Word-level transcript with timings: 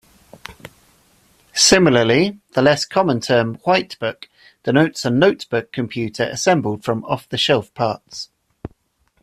Similarly, 1.53 2.39
the 2.53 2.63
less-common 2.63 3.19
term 3.19 3.59
"whitebook" 3.59 4.25
denotes 4.63 5.05
a 5.05 5.11
notebook 5.11 5.71
computer 5.71 6.23
assembled 6.23 6.83
from 6.83 7.05
off-the-shelf 7.05 7.71
parts. 7.75 8.29